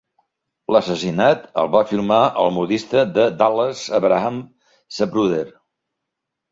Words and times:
L'assassinat 0.75 1.43
el 1.63 1.69
va 1.75 1.83
filmar 1.91 2.19
el 2.45 2.51
modista 2.57 3.05
de 3.19 3.29
Dallas 3.43 3.87
Abraham 4.01 4.45
Zapruder. 5.01 5.49